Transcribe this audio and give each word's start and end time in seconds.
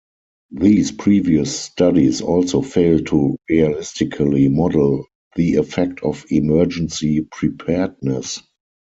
These 0.55 0.93
previous 0.93 1.55
studies 1.59 2.21
also 2.21 2.63
failed 2.63 3.05
to 3.09 3.37
realistically 3.47 4.47
model 4.49 5.05
the 5.35 5.57
effect 5.57 5.99
of 6.01 6.25
emergency 6.31 7.21
preparedness. 7.31 8.41